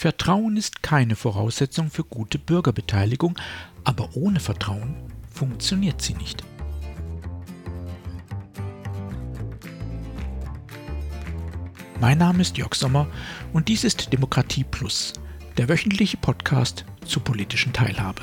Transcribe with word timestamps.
Vertrauen 0.00 0.56
ist 0.56 0.82
keine 0.82 1.14
Voraussetzung 1.14 1.90
für 1.90 2.04
gute 2.04 2.38
Bürgerbeteiligung, 2.38 3.38
aber 3.84 4.08
ohne 4.16 4.40
Vertrauen 4.40 4.96
funktioniert 5.30 6.00
sie 6.00 6.14
nicht. 6.14 6.42
Mein 12.00 12.16
Name 12.16 12.40
ist 12.40 12.56
Jörg 12.56 12.74
Sommer 12.74 13.08
und 13.52 13.68
dies 13.68 13.84
ist 13.84 14.10
Demokratie 14.10 14.64
Plus, 14.64 15.12
der 15.58 15.68
wöchentliche 15.68 16.16
Podcast 16.16 16.86
zur 17.04 17.22
politischen 17.22 17.74
Teilhabe. 17.74 18.22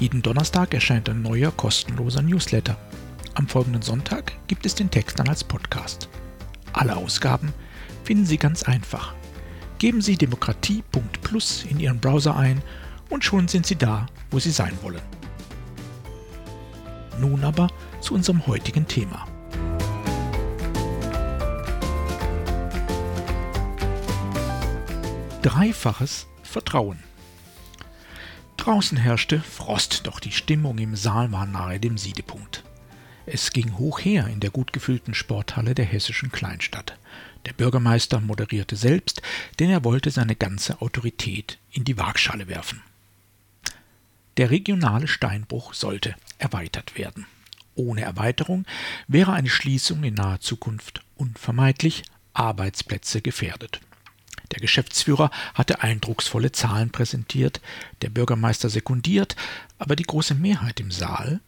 Jeden 0.00 0.22
Donnerstag 0.22 0.72
erscheint 0.72 1.10
ein 1.10 1.20
neuer 1.20 1.50
kostenloser 1.50 2.22
Newsletter. 2.22 2.78
Am 3.34 3.48
folgenden 3.48 3.82
Sonntag 3.82 4.32
gibt 4.46 4.64
es 4.64 4.74
den 4.74 4.90
Text 4.90 5.18
dann 5.18 5.28
als 5.28 5.44
Podcast. 5.44 6.08
Alle 6.72 6.96
Ausgaben 6.96 7.52
finden 8.02 8.24
Sie 8.24 8.38
ganz 8.38 8.62
einfach. 8.62 9.14
Geben 9.78 10.00
Sie 10.00 10.16
demokratie.plus 10.16 11.64
in 11.68 11.78
Ihren 11.80 12.00
Browser 12.00 12.36
ein 12.36 12.62
und 13.10 13.24
schon 13.24 13.46
sind 13.46 13.66
Sie 13.66 13.76
da, 13.76 14.06
wo 14.30 14.38
Sie 14.38 14.50
sein 14.50 14.72
wollen. 14.82 15.02
Nun 17.20 17.44
aber 17.44 17.68
zu 18.00 18.14
unserem 18.14 18.46
heutigen 18.46 18.86
Thema. 18.86 19.26
Dreifaches 25.42 26.26
Vertrauen. 26.42 27.02
Draußen 28.56 28.98
herrschte 28.98 29.38
Frost, 29.38 30.06
doch 30.06 30.20
die 30.20 30.32
Stimmung 30.32 30.78
im 30.78 30.96
Saal 30.96 31.30
war 31.32 31.46
nahe 31.46 31.78
dem 31.78 31.98
Siedepunkt. 31.98 32.65
Es 33.26 33.52
ging 33.52 33.76
hoch 33.76 33.98
her 33.98 34.28
in 34.28 34.38
der 34.38 34.50
gut 34.50 34.72
gefüllten 34.72 35.12
Sporthalle 35.12 35.74
der 35.74 35.84
hessischen 35.84 36.30
Kleinstadt. 36.30 36.96
Der 37.44 37.52
Bürgermeister 37.52 38.20
moderierte 38.20 38.76
selbst, 38.76 39.20
denn 39.58 39.68
er 39.68 39.84
wollte 39.84 40.12
seine 40.12 40.36
ganze 40.36 40.80
Autorität 40.80 41.58
in 41.72 41.84
die 41.84 41.98
Waagschale 41.98 42.46
werfen. 42.46 42.82
Der 44.36 44.50
regionale 44.50 45.08
Steinbruch 45.08 45.74
sollte 45.74 46.14
erweitert 46.38 46.96
werden. 46.96 47.26
Ohne 47.74 48.02
Erweiterung 48.02 48.64
wäre 49.08 49.32
eine 49.32 49.48
Schließung 49.48 50.04
in 50.04 50.14
naher 50.14 50.40
Zukunft 50.40 51.02
unvermeidlich, 51.16 52.04
Arbeitsplätze 52.32 53.22
gefährdet. 53.22 53.80
Der 54.52 54.60
Geschäftsführer 54.60 55.30
hatte 55.54 55.82
eindrucksvolle 55.82 56.52
Zahlen 56.52 56.90
präsentiert, 56.90 57.60
der 58.02 58.10
Bürgermeister 58.10 58.70
sekundiert, 58.70 59.34
aber 59.78 59.96
die 59.96 60.04
große 60.04 60.34
Mehrheit 60.34 60.78
im 60.78 60.90
Saal 60.90 61.40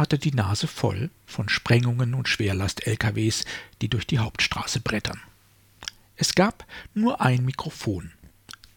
hatte 0.00 0.18
die 0.18 0.32
Nase 0.32 0.66
voll 0.66 1.10
von 1.26 1.50
Sprengungen 1.50 2.14
und 2.14 2.26
Schwerlast-LKWs, 2.26 3.44
die 3.82 3.88
durch 3.88 4.06
die 4.06 4.18
Hauptstraße 4.18 4.80
brettern. 4.80 5.20
Es 6.16 6.34
gab 6.34 6.66
nur 6.94 7.20
ein 7.20 7.44
Mikrofon. 7.44 8.10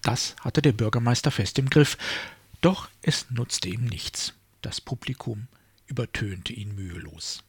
Das 0.01 0.35
hatte 0.41 0.61
der 0.61 0.73
Bürgermeister 0.73 1.31
fest 1.31 1.57
im 1.59 1.69
Griff, 1.69 1.97
doch 2.59 2.89
es 3.01 3.27
nutzte 3.29 3.69
ihm 3.69 3.85
nichts. 3.85 4.33
Das 4.61 4.81
Publikum 4.81 5.47
übertönte 5.87 6.51
ihn 6.51 6.75
mühelos. 6.75 7.43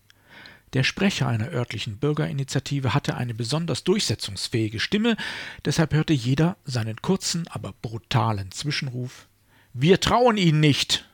Der 0.72 0.84
Sprecher 0.84 1.26
einer 1.26 1.50
örtlichen 1.50 1.98
Bürgerinitiative 1.98 2.94
hatte 2.94 3.16
eine 3.16 3.34
besonders 3.34 3.82
durchsetzungsfähige 3.82 4.78
Stimme, 4.78 5.16
deshalb 5.64 5.94
hörte 5.94 6.12
jeder 6.12 6.56
seinen 6.64 7.02
kurzen, 7.02 7.48
aber 7.48 7.74
brutalen 7.82 8.52
Zwischenruf 8.52 9.26
Wir 9.72 10.00
trauen 10.00 10.36
Ihnen 10.36 10.60
nicht. 10.60 11.08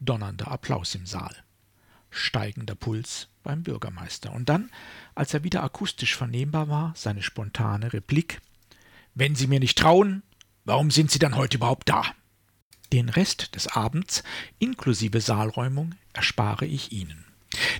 Donnernder 0.00 0.48
Applaus 0.48 0.94
im 0.96 1.06
Saal. 1.06 1.43
Steigender 2.14 2.74
Puls 2.74 3.28
beim 3.42 3.62
Bürgermeister. 3.62 4.32
Und 4.32 4.48
dann, 4.48 4.70
als 5.14 5.34
er 5.34 5.44
wieder 5.44 5.62
akustisch 5.62 6.16
vernehmbar 6.16 6.68
war, 6.68 6.92
seine 6.96 7.22
spontane 7.22 7.92
Replik 7.92 8.40
Wenn 9.14 9.34
Sie 9.34 9.46
mir 9.46 9.60
nicht 9.60 9.78
trauen, 9.78 10.22
warum 10.64 10.90
sind 10.90 11.10
Sie 11.10 11.18
dann 11.18 11.36
heute 11.36 11.58
überhaupt 11.58 11.88
da? 11.88 12.04
Den 12.92 13.08
Rest 13.08 13.54
des 13.54 13.66
Abends, 13.66 14.22
inklusive 14.58 15.20
Saalräumung, 15.20 15.94
erspare 16.12 16.66
ich 16.66 16.92
Ihnen. 16.92 17.24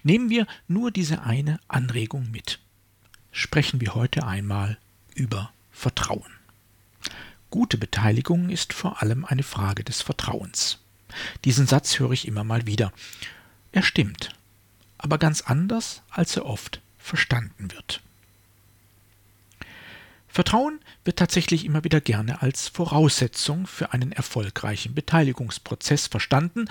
Nehmen 0.02 0.30
wir 0.30 0.46
nur 0.68 0.90
diese 0.90 1.22
eine 1.22 1.58
Anregung 1.68 2.30
mit. 2.30 2.60
Sprechen 3.32 3.80
wir 3.80 3.94
heute 3.94 4.26
einmal 4.26 4.78
über 5.14 5.52
Vertrauen. 5.70 6.32
Gute 7.50 7.78
Beteiligung 7.78 8.48
ist 8.50 8.72
vor 8.72 9.02
allem 9.02 9.24
eine 9.24 9.44
Frage 9.44 9.84
des 9.84 10.02
Vertrauens. 10.02 10.80
Diesen 11.44 11.66
Satz 11.66 11.98
höre 11.98 12.10
ich 12.10 12.26
immer 12.26 12.44
mal 12.44 12.66
wieder. 12.66 12.92
Er 13.74 13.82
stimmt, 13.82 14.28
aber 14.98 15.18
ganz 15.18 15.40
anders, 15.40 16.02
als 16.08 16.36
er 16.36 16.46
oft 16.46 16.80
verstanden 16.96 17.72
wird. 17.72 18.02
Vertrauen 20.28 20.78
wird 21.02 21.18
tatsächlich 21.18 21.64
immer 21.64 21.82
wieder 21.82 22.00
gerne 22.00 22.40
als 22.40 22.68
Voraussetzung 22.68 23.66
für 23.66 23.92
einen 23.92 24.12
erfolgreichen 24.12 24.94
Beteiligungsprozess 24.94 26.06
verstanden, 26.06 26.66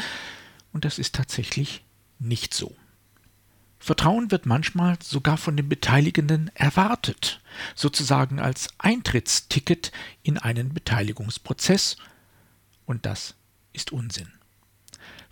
und 0.72 0.86
das 0.86 0.98
ist 0.98 1.14
tatsächlich 1.14 1.84
nicht 2.20 2.54
so. 2.54 2.74
Vertrauen 3.80 4.32
wird 4.32 4.46
manchmal 4.46 4.98
sogar 5.04 5.36
von 5.36 5.58
den 5.58 5.68
Beteiligenden 5.68 6.52
erwartet, 6.56 7.42
sozusagen 7.76 8.40
als 8.40 8.70
Eintrittsticket 8.78 9.92
in 10.24 10.38
einen 10.38 10.74
Beteiligungsprozess, 10.74 11.98
und 12.86 13.06
das 13.06 13.36
ist 13.74 13.92
Unsinn. 13.92 14.32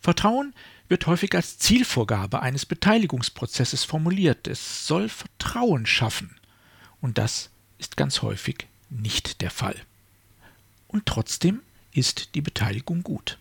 Vertrauen 0.01 0.53
wird 0.91 1.07
häufig 1.07 1.33
als 1.33 1.57
Zielvorgabe 1.57 2.41
eines 2.41 2.65
Beteiligungsprozesses 2.65 3.85
formuliert. 3.85 4.45
Es 4.45 4.85
soll 4.85 5.07
Vertrauen 5.07 5.85
schaffen, 5.85 6.35
und 6.99 7.17
das 7.17 7.49
ist 7.79 7.97
ganz 7.97 8.21
häufig 8.21 8.67
nicht 8.89 9.41
der 9.41 9.51
Fall. 9.51 9.75
Und 10.89 11.05
trotzdem 11.05 11.61
ist 11.93 12.35
die 12.35 12.41
Beteiligung 12.41 13.03
gut. 13.03 13.39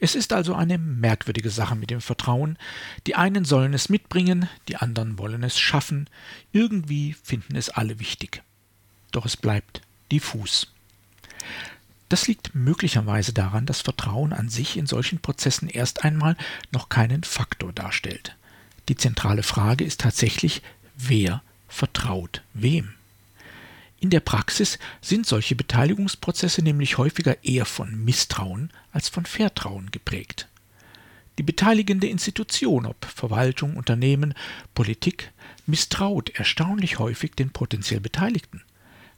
Es 0.00 0.16
ist 0.16 0.32
also 0.32 0.54
eine 0.56 0.78
merkwürdige 0.78 1.50
Sache 1.50 1.76
mit 1.76 1.90
dem 1.90 2.00
Vertrauen. 2.00 2.58
Die 3.06 3.14
einen 3.14 3.44
sollen 3.44 3.72
es 3.72 3.88
mitbringen, 3.88 4.48
die 4.66 4.76
anderen 4.76 5.18
wollen 5.18 5.44
es 5.44 5.60
schaffen, 5.60 6.10
irgendwie 6.50 7.14
finden 7.22 7.54
es 7.54 7.70
alle 7.70 8.00
wichtig. 8.00 8.42
Doch 9.12 9.26
es 9.26 9.36
bleibt 9.36 9.82
diffus. 10.10 10.72
Das 12.12 12.28
liegt 12.28 12.54
möglicherweise 12.54 13.32
daran, 13.32 13.64
dass 13.64 13.80
Vertrauen 13.80 14.34
an 14.34 14.50
sich 14.50 14.76
in 14.76 14.84
solchen 14.84 15.20
Prozessen 15.20 15.70
erst 15.70 16.04
einmal 16.04 16.36
noch 16.70 16.90
keinen 16.90 17.24
Faktor 17.24 17.72
darstellt. 17.72 18.36
Die 18.90 18.96
zentrale 18.96 19.42
Frage 19.42 19.82
ist 19.82 20.02
tatsächlich, 20.02 20.60
wer 20.94 21.42
vertraut 21.68 22.42
wem. 22.52 22.92
In 23.98 24.10
der 24.10 24.20
Praxis 24.20 24.78
sind 25.00 25.24
solche 25.24 25.56
Beteiligungsprozesse 25.56 26.60
nämlich 26.60 26.98
häufiger 26.98 27.42
eher 27.44 27.64
von 27.64 28.04
Misstrauen 28.04 28.68
als 28.92 29.08
von 29.08 29.24
Vertrauen 29.24 29.90
geprägt. 29.90 30.48
Die 31.38 31.42
beteiligende 31.42 32.08
Institution, 32.08 32.84
ob 32.84 33.06
Verwaltung, 33.06 33.78
Unternehmen, 33.78 34.34
Politik, 34.74 35.32
misstraut 35.64 36.28
erstaunlich 36.28 36.98
häufig 36.98 37.32
den 37.36 37.52
potenziell 37.52 38.00
Beteiligten, 38.00 38.60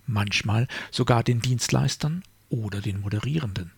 manchmal 0.06 0.68
sogar 0.92 1.24
den 1.24 1.40
Dienstleistern 1.40 2.22
oder 2.54 2.80
den 2.80 3.00
Moderierenden. 3.00 3.72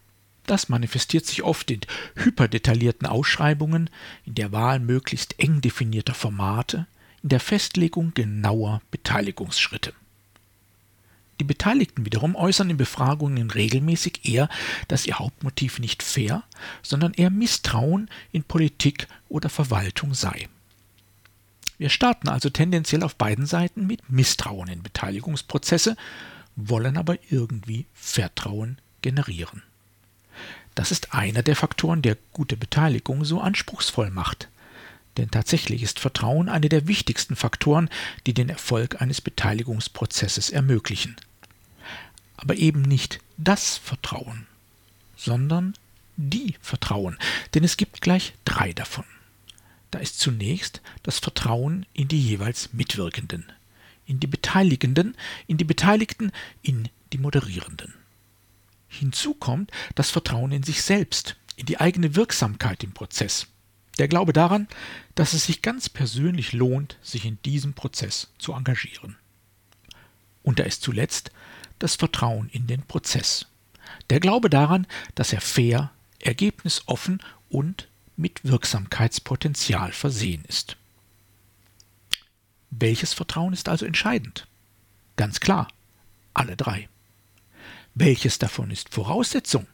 Das 0.45 0.69
manifestiert 0.69 1.27
sich 1.27 1.43
oft 1.43 1.71
in 1.71 1.81
hyperdetaillierten 2.15 3.07
Ausschreibungen, 3.07 3.91
in 4.25 4.35
der 4.35 4.53
Wahl 4.53 4.79
möglichst 4.79 5.39
eng 5.41 5.61
definierter 5.61 6.15
Formate, 6.15 6.87
in 7.23 7.31
der 7.31 7.41
Festlegung 7.41 8.13
genauer 8.15 8.81
Beteiligungsschritte. 8.91 9.93
Die 11.41 11.45
Beteiligten 11.45 12.07
wiederum 12.07 12.35
äußern 12.35 12.71
in 12.71 12.77
Befragungen 12.77 13.51
regelmäßig 13.51 14.21
eher, 14.25 14.49
dass 14.89 15.07
ihr 15.07 15.19
Hauptmotiv 15.19 15.81
nicht 15.81 16.03
fair, 16.03 16.45
sondern 16.83 17.13
eher 17.13 17.31
Misstrauen 17.31 18.09
in 18.33 18.45
Politik 18.45 19.07
oder 19.29 19.51
Verwaltung 19.51 20.15
sei. 20.15 20.49
Wir 21.79 21.91
starten 21.91 22.29
also 22.29 22.49
tendenziell 22.49 23.03
auf 23.03 23.17
beiden 23.17 23.45
Seiten 23.45 23.87
mit 23.87 24.09
Misstrauen 24.09 24.69
in 24.69 24.83
Beteiligungsprozesse, 24.83 25.97
wollen 26.57 26.97
aber 26.97 27.19
irgendwie 27.31 27.87
Vertrauen 27.95 28.79
generieren. 29.03 29.63
Das 30.75 30.91
ist 30.91 31.15
einer 31.15 31.43
der 31.43 31.57
Faktoren, 31.57 32.03
der 32.03 32.17
gute 32.33 32.57
Beteiligung 32.57 33.25
so 33.25 33.41
anspruchsvoll 33.41 34.11
macht. 34.11 34.49
Denn 35.17 35.31
tatsächlich 35.31 35.83
ist 35.83 36.01
Vertrauen 36.01 36.49
einer 36.49 36.69
der 36.69 36.87
wichtigsten 36.87 37.37
Faktoren, 37.37 37.89
die 38.27 38.35
den 38.35 38.51
Erfolg 38.51 39.01
eines 39.01 39.21
Beteiligungsprozesses 39.21 40.51
ermöglichen. 40.51 41.17
Aber 42.37 42.57
eben 42.57 42.83
nicht 42.83 43.21
das 43.39 43.79
Vertrauen, 43.79 44.47
sondern 45.17 45.75
die 46.19 46.55
Vertrauen, 46.61 47.19
denn 47.55 47.65
es 47.65 47.77
gibt 47.79 48.03
gleich 48.03 48.35
drei 48.45 48.73
davon. 48.73 49.05
Da 49.91 49.99
ist 49.99 50.19
zunächst 50.19 50.83
das 51.03 51.19
Vertrauen 51.19 51.87
in 51.95 52.09
die 52.09 52.21
jeweils 52.21 52.75
Mitwirkenden, 52.75 53.51
in 54.07 54.21
die 54.21 54.27
Beteiligenden, 54.27 55.17
in 55.47 55.57
die 55.57 55.65
Beteiligten, 55.65 56.33
in 56.63 56.89
die 57.13 57.19
Moderierenden. 57.19 57.95
Hinzu 58.89 59.35
kommt 59.35 59.71
das 59.95 60.11
Vertrauen 60.11 60.53
in 60.53 60.63
sich 60.63 60.83
selbst, 60.83 61.37
in 61.57 61.67
die 61.67 61.81
eigene 61.81 62.15
Wirksamkeit 62.15 62.85
im 62.85 62.93
Prozess. 62.93 63.47
Der 63.99 64.09
Glaube 64.09 64.33
daran, 64.33 64.69
dass 65.15 65.33
es 65.33 65.47
sich 65.47 65.63
ganz 65.63 65.89
persönlich 65.89 66.53
lohnt, 66.53 66.99
sich 67.03 67.25
in 67.25 67.39
diesem 67.45 67.75
Prozess 67.75 68.31
zu 68.39 68.53
engagieren. 68.53 69.17
Und 70.43 70.59
da 70.59 70.65
ist 70.65 70.83
zuletzt 70.83 71.31
das 71.79 71.97
Vertrauen 71.97 72.49
in 72.51 72.67
den 72.67 72.83
Prozess. 72.83 73.47
Der 74.11 74.21
Glaube 74.21 74.51
daran, 74.51 74.87
dass 75.15 75.33
er 75.33 75.41
fair, 75.41 75.91
ergebnisoffen 76.21 77.23
und 77.49 77.89
mit 78.17 78.45
Wirksamkeitspotenzial 78.45 79.93
versehen 79.93 80.45
ist. 80.47 80.77
Welches 82.71 83.13
Vertrauen 83.13 83.53
ist 83.53 83.69
also 83.69 83.87
entscheidend? 83.87 84.47
Ganz 85.17 85.41
klar, 85.41 85.69
alle 86.35 86.57
drei. 86.57 86.89
Welches 87.95 88.39
davon 88.39 88.71
ist 88.71 88.91
Voraussetzung? 88.91 89.67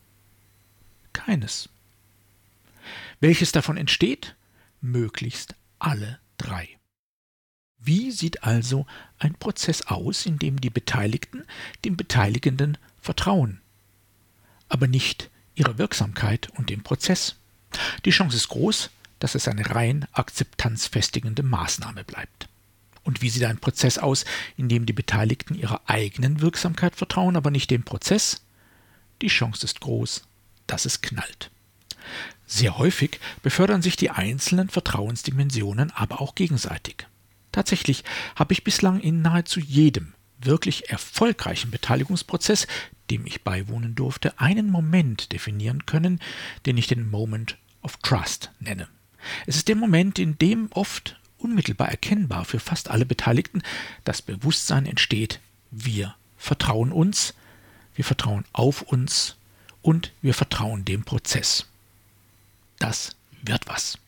Keines. 1.12 1.68
Welches 3.20 3.52
davon 3.52 3.76
entsteht? 3.76 4.36
Möglichst 4.80 5.54
alle 5.78 6.20
drei. 6.36 6.68
Wie 7.78 8.12
sieht 8.12 8.44
also 8.44 8.86
ein 9.18 9.34
Prozess 9.34 9.82
aus, 9.82 10.24
in 10.24 10.38
dem 10.38 10.60
die 10.60 10.70
Beteiligten 10.70 11.44
dem 11.84 11.96
Beteiligenden 11.96 12.78
vertrauen, 13.00 13.60
aber 14.68 14.86
nicht 14.86 15.30
ihrer 15.56 15.78
Wirksamkeit 15.78 16.48
und 16.50 16.70
dem 16.70 16.84
Prozess? 16.84 17.36
Die 18.04 18.10
Chance 18.10 18.36
ist 18.36 18.48
groß, 18.48 18.90
dass 19.18 19.34
es 19.34 19.48
eine 19.48 19.68
rein 19.70 20.06
akzeptanzfestigende 20.12 21.42
Maßnahme 21.42 22.04
bleibt. 22.04 22.48
Und 23.04 23.22
wie 23.22 23.30
sieht 23.30 23.44
ein 23.44 23.58
Prozess 23.58 23.98
aus, 23.98 24.24
in 24.56 24.68
dem 24.68 24.86
die 24.86 24.92
Beteiligten 24.92 25.54
ihrer 25.54 25.80
eigenen 25.86 26.40
Wirksamkeit 26.40 26.94
vertrauen, 26.94 27.36
aber 27.36 27.50
nicht 27.50 27.70
dem 27.70 27.82
Prozess? 27.82 28.42
Die 29.22 29.28
Chance 29.28 29.64
ist 29.64 29.80
groß, 29.80 30.22
dass 30.66 30.84
es 30.84 31.00
knallt. 31.00 31.50
Sehr 32.46 32.78
häufig 32.78 33.18
befördern 33.42 33.82
sich 33.82 33.96
die 33.96 34.10
einzelnen 34.10 34.68
Vertrauensdimensionen 34.68 35.90
aber 35.92 36.20
auch 36.20 36.34
gegenseitig. 36.34 37.06
Tatsächlich 37.50 38.04
habe 38.36 38.52
ich 38.52 38.64
bislang 38.64 39.00
in 39.00 39.22
nahezu 39.22 39.60
jedem 39.60 40.14
wirklich 40.40 40.90
erfolgreichen 40.90 41.70
Beteiligungsprozess, 41.70 42.66
dem 43.10 43.26
ich 43.26 43.42
beiwohnen 43.42 43.94
durfte, 43.94 44.38
einen 44.40 44.70
Moment 44.70 45.32
definieren 45.32 45.86
können, 45.86 46.20
den 46.66 46.76
ich 46.78 46.88
den 46.88 47.10
Moment 47.10 47.58
of 47.82 47.96
Trust 47.98 48.50
nenne. 48.58 48.88
Es 49.46 49.56
ist 49.56 49.68
der 49.68 49.76
Moment, 49.76 50.18
in 50.18 50.38
dem 50.38 50.68
oft 50.72 51.20
unmittelbar 51.42 51.88
erkennbar 51.88 52.44
für 52.44 52.60
fast 52.60 52.90
alle 52.90 53.06
Beteiligten 53.06 53.62
das 54.04 54.22
Bewusstsein 54.22 54.86
entsteht, 54.86 55.40
wir 55.70 56.14
vertrauen 56.36 56.92
uns, 56.92 57.34
wir 57.94 58.04
vertrauen 58.04 58.44
auf 58.52 58.82
uns 58.82 59.36
und 59.82 60.12
wir 60.22 60.34
vertrauen 60.34 60.84
dem 60.84 61.04
Prozess. 61.04 61.66
Das 62.78 63.16
wird 63.42 63.66
was. 63.66 63.98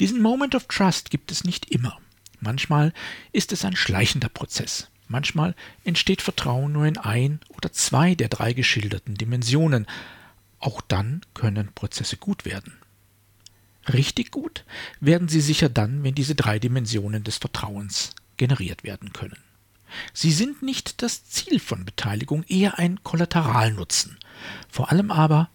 Diesen 0.00 0.20
Moment 0.20 0.54
of 0.54 0.66
Trust 0.68 1.10
gibt 1.10 1.30
es 1.30 1.44
nicht 1.44 1.70
immer. 1.70 1.98
Manchmal 2.40 2.92
ist 3.32 3.52
es 3.52 3.64
ein 3.64 3.76
schleichender 3.76 4.28
Prozess. 4.28 4.88
Manchmal 5.08 5.54
entsteht 5.84 6.20
Vertrauen 6.20 6.72
nur 6.72 6.86
in 6.86 6.98
ein 6.98 7.40
oder 7.48 7.72
zwei 7.72 8.14
der 8.14 8.28
drei 8.28 8.52
geschilderten 8.52 9.14
Dimensionen. 9.14 9.86
Auch 10.58 10.80
dann 10.80 11.22
können 11.32 11.72
Prozesse 11.74 12.16
gut 12.16 12.44
werden. 12.44 12.74
Richtig 13.92 14.30
gut 14.30 14.64
werden 15.00 15.28
sie 15.28 15.40
sicher 15.40 15.68
dann, 15.68 16.02
wenn 16.02 16.14
diese 16.14 16.34
drei 16.34 16.58
Dimensionen 16.58 17.22
des 17.22 17.38
Vertrauens 17.38 18.14
generiert 18.36 18.84
werden 18.84 19.12
können. 19.12 19.38
Sie 20.12 20.32
sind 20.32 20.62
nicht 20.62 21.02
das 21.02 21.24
Ziel 21.24 21.60
von 21.60 21.84
Beteiligung, 21.84 22.42
eher 22.44 22.78
ein 22.78 23.02
Kollateralnutzen, 23.04 24.18
vor 24.68 24.90
allem 24.90 25.10
aber 25.10 25.48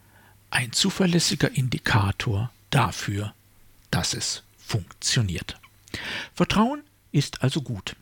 ein 0.50 0.72
zuverlässiger 0.72 1.52
Indikator 1.52 2.52
dafür, 2.70 3.34
dass 3.92 4.14
es 4.14 4.44
funktioniert. 4.58 5.60
Vertrauen 6.34 6.84
ist 7.12 7.44
also 7.44 7.62
gut 7.62 7.96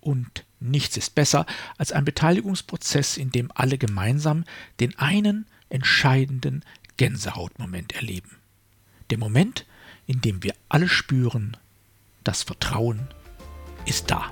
und 0.00 0.44
nichts 0.58 0.96
ist 0.96 1.14
besser 1.14 1.46
als 1.78 1.92
ein 1.92 2.04
Beteiligungsprozess, 2.04 3.16
in 3.16 3.30
dem 3.30 3.50
alle 3.54 3.78
gemeinsam 3.78 4.44
den 4.80 4.98
einen 4.98 5.46
entscheidenden 5.68 6.64
Gänsehautmoment 6.96 7.92
erleben. 7.92 8.36
Der 9.10 9.18
Moment, 9.18 9.66
in 10.06 10.20
dem 10.20 10.42
wir 10.42 10.54
alle 10.68 10.88
spüren, 10.88 11.56
das 12.24 12.42
Vertrauen 12.42 13.08
ist 13.86 14.10
da. 14.10 14.30